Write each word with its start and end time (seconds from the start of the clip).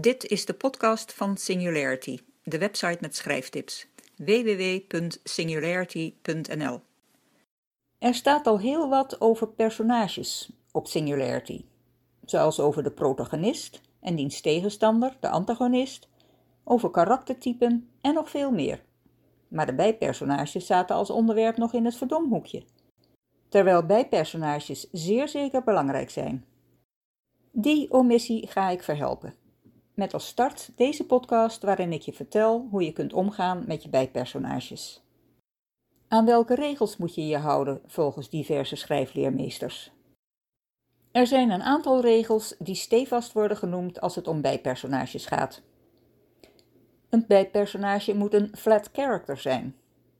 Dit 0.00 0.26
is 0.26 0.44
de 0.44 0.54
podcast 0.54 1.12
van 1.12 1.36
Singularity, 1.36 2.18
de 2.42 2.58
website 2.58 2.98
met 3.00 3.16
schrijftips. 3.16 3.86
www.singularity.nl 4.16 6.80
Er 7.98 8.14
staat 8.14 8.46
al 8.46 8.58
heel 8.58 8.88
wat 8.88 9.20
over 9.20 9.48
personages 9.48 10.50
op 10.72 10.86
Singularity, 10.86 11.64
zoals 12.24 12.60
over 12.60 12.82
de 12.82 12.90
protagonist 12.90 13.80
en 14.00 14.14
diens 14.14 14.40
tegenstander, 14.40 15.16
de 15.20 15.28
antagonist, 15.28 16.08
over 16.64 16.90
karaktertypen 16.90 17.88
en 18.00 18.14
nog 18.14 18.30
veel 18.30 18.50
meer. 18.50 18.82
Maar 19.48 19.66
de 19.66 19.74
bijpersonages 19.74 20.66
zaten 20.66 20.96
als 20.96 21.10
onderwerp 21.10 21.56
nog 21.56 21.72
in 21.72 21.84
het 21.84 21.96
verdomhoekje, 21.96 22.62
terwijl 23.48 23.86
bijpersonages 23.86 24.88
zeer 24.92 25.28
zeker 25.28 25.64
belangrijk 25.64 26.10
zijn. 26.10 26.44
Die 27.50 27.90
omissie 27.90 28.46
ga 28.46 28.68
ik 28.68 28.82
verhelpen. 28.82 29.46
Met 29.98 30.14
als 30.14 30.26
start 30.26 30.70
deze 30.76 31.06
podcast 31.06 31.62
waarin 31.62 31.92
ik 31.92 32.02
je 32.02 32.12
vertel 32.12 32.68
hoe 32.70 32.84
je 32.84 32.92
kunt 32.92 33.12
omgaan 33.12 33.64
met 33.66 33.82
je 33.82 33.88
bijpersonages. 33.88 35.02
Aan 36.08 36.24
welke 36.24 36.54
regels 36.54 36.96
moet 36.96 37.14
je 37.14 37.26
je 37.26 37.36
houden 37.36 37.80
volgens 37.86 38.30
diverse 38.30 38.76
schrijfleermeesters? 38.76 39.92
Er 41.12 41.26
zijn 41.26 41.50
een 41.50 41.62
aantal 41.62 42.00
regels 42.00 42.54
die 42.58 42.74
stevast 42.74 43.32
worden 43.32 43.56
genoemd 43.56 44.00
als 44.00 44.14
het 44.14 44.28
om 44.28 44.40
bijpersonages 44.40 45.26
gaat. 45.26 45.62
Een 47.08 47.24
bijpersonage 47.28 48.14
moet 48.14 48.34
een 48.34 48.50
flat 48.56 48.90
character 48.92 49.38
zijn. 49.38 49.76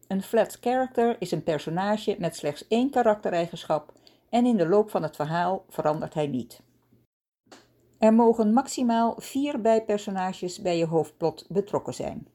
Een 0.07 0.23
flat 0.23 0.59
character 0.61 1.17
is 1.19 1.31
een 1.31 1.43
personage 1.43 2.17
met 2.19 2.37
slechts 2.37 2.69
één 2.69 2.91
karaktereigenschap 2.91 3.93
en 4.29 4.47
in 4.47 4.57
de 4.57 4.69
loop 4.69 4.91
van 4.91 5.03
het 5.03 5.17
verhaal 5.17 5.65
verandert 5.69 6.15
hij 6.15 6.27
niet. 6.27 6.61
Er 7.99 8.15
mogen 8.15 8.53
maximaal 8.53 9.15
vier 9.17 9.61
bijpersonages 9.61 10.63
bij 10.63 10.79
je 10.79 10.87
hoofdplot 10.87 11.47
betrokken 11.49 11.95
zijn. 11.95 12.29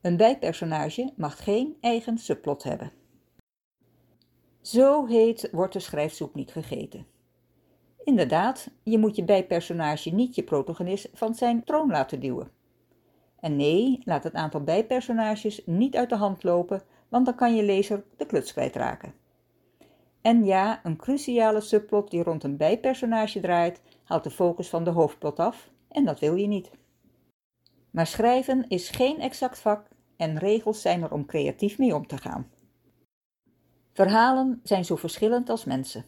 Een 0.00 0.16
bijpersonage 0.16 1.12
mag 1.16 1.44
geen 1.44 1.76
eigen 1.80 2.18
subplot 2.18 2.62
hebben. 2.62 2.92
Zo 4.60 5.06
heet 5.06 5.48
wordt 5.52 5.72
de 5.72 5.80
schrijfsoep 5.80 6.34
niet 6.34 6.52
gegeten. 6.52 7.06
Inderdaad, 8.04 8.70
je 8.82 8.98
moet 8.98 9.16
je 9.16 9.24
bijpersonage 9.24 10.10
niet 10.10 10.34
je 10.34 10.42
protagonist 10.42 11.08
van 11.12 11.34
zijn 11.34 11.64
troon 11.64 11.90
laten 11.90 12.20
duwen. 12.20 12.50
En 13.40 13.56
nee, 13.56 14.00
laat 14.04 14.24
het 14.24 14.34
aantal 14.34 14.62
bijpersonages 14.62 15.62
niet 15.66 15.96
uit 15.96 16.08
de 16.08 16.16
hand 16.16 16.42
lopen, 16.42 16.82
want 17.08 17.26
dan 17.26 17.34
kan 17.34 17.54
je 17.54 17.62
lezer 17.62 18.04
de 18.16 18.26
kluts 18.26 18.52
kwijtraken. 18.52 19.14
En 20.22 20.44
ja, 20.44 20.80
een 20.84 20.96
cruciale 20.96 21.60
subplot 21.60 22.10
die 22.10 22.22
rond 22.22 22.44
een 22.44 22.56
bijpersonage 22.56 23.40
draait, 23.40 23.82
haalt 24.04 24.24
de 24.24 24.30
focus 24.30 24.68
van 24.68 24.84
de 24.84 24.90
hoofdplot 24.90 25.38
af 25.38 25.70
en 25.88 26.04
dat 26.04 26.20
wil 26.20 26.34
je 26.34 26.46
niet. 26.46 26.70
Maar 27.90 28.06
schrijven 28.06 28.64
is 28.68 28.90
geen 28.90 29.20
exact 29.20 29.58
vak 29.58 29.88
en 30.16 30.38
regels 30.38 30.80
zijn 30.80 31.02
er 31.02 31.12
om 31.12 31.26
creatief 31.26 31.78
mee 31.78 31.94
om 31.94 32.06
te 32.06 32.16
gaan. 32.16 32.50
Verhalen 33.92 34.60
zijn 34.62 34.84
zo 34.84 34.96
verschillend 34.96 35.48
als 35.48 35.64
mensen. 35.64 36.04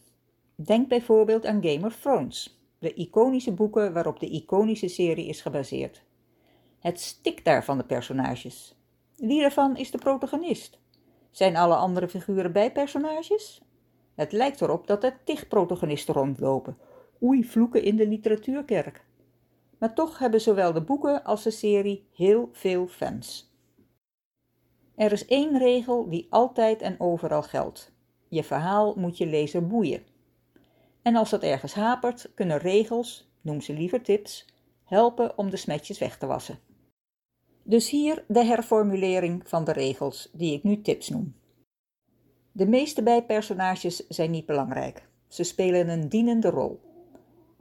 Denk 0.55 0.89
bijvoorbeeld 0.89 1.47
aan 1.47 1.63
Game 1.63 1.87
of 1.87 2.01
Thrones, 2.01 2.61
de 2.79 2.95
iconische 2.95 3.53
boeken 3.53 3.93
waarop 3.93 4.21
de 4.21 4.29
iconische 4.29 4.89
serie 4.89 5.27
is 5.27 5.41
gebaseerd. 5.41 6.03
Het 6.79 7.01
stikt 7.01 7.45
daar 7.45 7.65
van 7.65 7.79
de 7.79 7.85
personages. 7.85 8.75
Wie 9.17 9.43
ervan 9.43 9.77
is 9.77 9.91
de 9.91 9.99
protagonist? 9.99 10.79
Zijn 11.31 11.57
alle 11.57 11.75
andere 11.75 12.09
figuren 12.09 12.53
bijpersonages? 12.53 13.64
Het 14.15 14.33
lijkt 14.33 14.61
erop 14.61 14.87
dat 14.87 15.05
er 15.05 15.19
tig 15.25 15.49
protagonisten 15.49 16.15
rondlopen. 16.15 16.79
Oei, 17.23 17.45
vloeken 17.45 17.83
in 17.83 17.97
de 17.97 18.09
literatuurkerk. 18.09 19.05
Maar 19.79 19.95
toch 19.95 20.19
hebben 20.19 20.41
zowel 20.41 20.73
de 20.73 20.83
boeken 20.83 21.25
als 21.25 21.43
de 21.43 21.51
serie 21.51 22.07
heel 22.13 22.49
veel 22.53 22.87
fans. 22.87 23.53
Er 24.95 25.13
is 25.13 25.27
één 25.27 25.59
regel 25.59 26.09
die 26.09 26.27
altijd 26.31 26.83
en 26.83 27.01
overal 27.01 27.43
geldt. 27.43 27.93
Je 28.29 28.45
verhaal 28.45 28.95
moet 28.97 29.19
je 29.19 29.27
lezer 29.27 29.67
boeien. 29.67 30.03
En 31.03 31.17
als 31.17 31.31
dat 31.31 31.43
ergens 31.43 31.75
hapert, 31.75 32.31
kunnen 32.35 32.59
regels, 32.59 33.31
noem 33.41 33.61
ze 33.61 33.73
liever 33.73 34.03
tips, 34.03 34.47
helpen 34.85 35.39
om 35.39 35.51
de 35.51 35.57
smetjes 35.57 35.99
weg 35.99 36.19
te 36.19 36.27
wassen. 36.27 36.59
Dus 37.63 37.91
hier 37.91 38.25
de 38.29 38.45
herformulering 38.45 39.49
van 39.49 39.65
de 39.65 39.73
regels, 39.73 40.31
die 40.33 40.55
ik 40.55 40.63
nu 40.63 40.81
tips 40.81 41.09
noem. 41.09 41.35
De 42.57 42.67
meeste 42.67 43.03
bijpersonages 43.03 44.07
zijn 44.09 44.31
niet 44.31 44.47
belangrijk. 44.47 45.09
Ze 45.29 45.43
spelen 45.43 45.89
een 45.89 46.09
dienende 46.09 46.51
rol. 46.51 46.81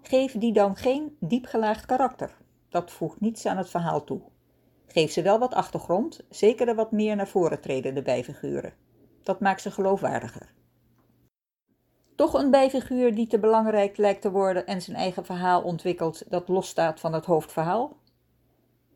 Geef 0.01 0.37
die 0.37 0.53
dan 0.53 0.75
geen 0.75 1.17
diepgelaagd 1.19 1.85
karakter. 1.85 2.37
Dat 2.69 2.91
voegt 2.91 3.19
niets 3.19 3.45
aan 3.45 3.57
het 3.57 3.69
verhaal 3.69 4.03
toe. 4.03 4.21
Geef 4.87 5.11
ze 5.11 5.21
wel 5.21 5.39
wat 5.39 5.53
achtergrond, 5.53 6.19
zeker 6.29 6.65
de 6.65 6.73
wat 6.73 6.91
meer 6.91 7.15
naar 7.15 7.27
voren 7.27 7.61
tredende 7.61 8.01
bijfiguren. 8.01 8.73
Dat 9.23 9.39
maakt 9.39 9.61
ze 9.61 9.71
geloofwaardiger. 9.71 10.53
Toch 12.15 12.33
een 12.33 12.51
bijfiguur 12.51 13.15
die 13.15 13.27
te 13.27 13.39
belangrijk 13.39 13.97
lijkt 13.97 14.21
te 14.21 14.31
worden 14.31 14.67
en 14.67 14.81
zijn 14.81 14.97
eigen 14.97 15.25
verhaal 15.25 15.61
ontwikkelt 15.61 16.31
dat 16.31 16.47
losstaat 16.47 16.99
van 16.99 17.13
het 17.13 17.25
hoofdverhaal? 17.25 17.97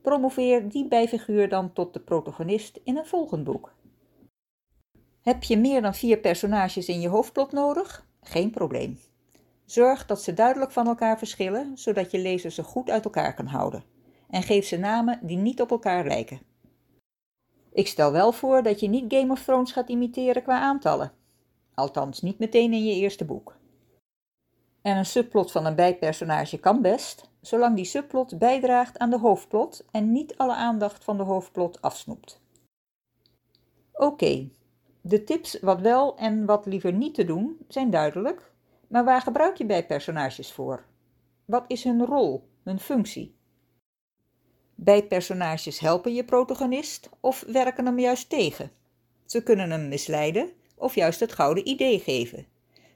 Promoveer 0.02 0.70
die 0.70 0.88
bijfiguur 0.88 1.50
dan 1.50 1.74
tot 1.74 1.94
de 1.94 2.00
protagonist 2.00 2.80
in 2.84 2.98
een 2.98 3.06
volgend 3.06 3.44
boek. 3.44 3.76
Heb 5.28 5.44
je 5.44 5.58
meer 5.58 5.82
dan 5.82 5.96
vier 5.96 6.18
personages 6.18 6.88
in 6.88 7.02
je 7.02 7.08
hoofdplot 7.08 7.52
nodig? 7.52 8.06
Geen 8.22 8.52
probleem. 8.52 9.00
Zorg 9.66 10.06
dat 10.06 10.22
ze 10.22 10.34
duidelijk 10.34 10.72
van 10.72 10.88
elkaar 10.88 11.18
verschillen, 11.18 11.78
zodat 11.78 12.12
je 12.12 12.20
lezer 12.20 12.52
ze 12.52 12.64
goed 12.64 12.90
uit 12.90 13.06
elkaar 13.06 13.34
kan 13.34 13.46
houden. 13.46 13.84
En 14.30 14.44
geef 14.44 14.66
ze 14.66 14.78
namen 14.78 15.20
die 15.22 15.38
niet 15.38 15.62
op 15.62 15.72
elkaar 15.72 16.06
lijken. 16.08 16.42
Ik 17.72 17.88
stel 17.88 18.12
wel 18.12 18.32
voor 18.32 18.64
dat 18.64 18.80
je 18.80 18.88
niet 18.88 19.14
Game 19.14 19.32
of 19.32 19.44
Thrones 19.44 19.72
gaat 19.72 19.90
imiteren 19.90 20.44
qua 20.44 20.60
aantallen. 20.60 21.12
Althans, 21.74 22.22
niet 22.22 22.40
meteen 22.40 22.74
in 22.74 22.86
je 22.86 22.96
eerste 22.96 23.26
boek. 23.26 23.58
En 24.82 24.98
een 24.98 25.06
subplot 25.06 25.52
van 25.52 25.66
een 25.66 25.76
bijpersonage 25.76 26.58
kan 26.58 26.82
best, 26.82 27.30
zolang 27.42 27.76
die 27.76 27.86
subplot 27.86 28.38
bijdraagt 28.38 28.98
aan 28.98 29.10
de 29.10 29.20
hoofdplot 29.20 29.86
en 29.92 30.12
niet 30.12 30.38
alle 30.38 30.56
aandacht 30.56 31.04
van 31.04 31.18
de 31.18 31.24
hoofdplot 31.24 31.82
afsnoept. 31.82 32.42
Oké, 33.94 34.50
de 35.08 35.24
tips 35.24 35.60
wat 35.60 35.82
wel 35.82 36.18
en 36.18 36.46
wat 36.46 36.66
liever 36.66 36.94
niet 36.94 37.14
te 37.14 37.24
doen 37.24 37.58
zijn 37.68 37.90
duidelijk, 37.90 38.52
maar 38.88 39.06
waar 39.06 39.22
gebruik 39.22 39.58
je 39.58 39.66
bijpersonages 39.66 40.52
voor? 40.52 40.86
Wat 41.46 41.66
is 41.68 41.84
hun 41.84 42.06
rol, 42.06 42.50
hun 42.64 42.80
functie? 42.80 43.36
Bijpersonages 44.76 45.80
helpen 45.80 46.14
je 46.14 46.24
protagonist 46.24 47.10
of 47.20 47.44
werken 47.48 47.86
hem 47.86 48.00
juist 48.00 48.30
tegen? 48.30 48.72
Ze 49.26 49.44
kunnen 49.44 49.72
hem 49.72 49.88
misleiden 49.88 50.50
of 50.76 50.96
juist 50.96 51.20
het 51.20 51.32
gouden 51.32 51.68
idee 51.68 52.00
geven. 52.00 52.46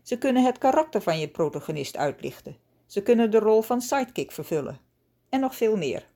Ze 0.01 0.17
kunnen 0.17 0.43
het 0.43 0.57
karakter 0.57 1.01
van 1.01 1.19
je 1.19 1.27
protagonist 1.27 1.97
uitlichten. 1.97 2.57
Ze 2.85 3.03
kunnen 3.03 3.31
de 3.31 3.39
rol 3.39 3.61
van 3.61 3.81
sidekick 3.81 4.31
vervullen. 4.31 4.79
En 5.29 5.39
nog 5.39 5.55
veel 5.55 5.77
meer. 5.77 6.07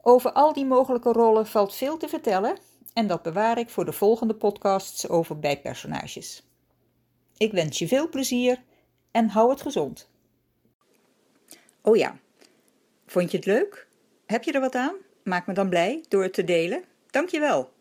Over 0.00 0.32
al 0.32 0.52
die 0.52 0.66
mogelijke 0.66 1.12
rollen 1.12 1.46
valt 1.46 1.74
veel 1.74 1.96
te 1.96 2.08
vertellen 2.08 2.56
en 2.94 3.06
dat 3.06 3.22
bewaar 3.22 3.58
ik 3.58 3.70
voor 3.70 3.84
de 3.84 3.92
volgende 3.92 4.34
podcasts 4.34 5.08
over 5.08 5.38
bijpersonages. 5.38 6.42
Ik 7.36 7.52
wens 7.52 7.78
je 7.78 7.88
veel 7.88 8.08
plezier 8.08 8.62
en 9.10 9.28
hou 9.28 9.50
het 9.50 9.62
gezond. 9.62 10.10
Oh 11.82 11.96
ja, 11.96 12.18
vond 13.06 13.30
je 13.30 13.36
het 13.36 13.46
leuk? 13.46 13.88
Heb 14.26 14.44
je 14.44 14.52
er 14.52 14.60
wat 14.60 14.74
aan? 14.74 14.94
Maak 15.22 15.46
me 15.46 15.52
dan 15.52 15.68
blij 15.68 16.04
door 16.08 16.22
het 16.22 16.32
te 16.32 16.44
delen. 16.44 16.84
Dank 17.10 17.28
je 17.28 17.40
wel. 17.40 17.72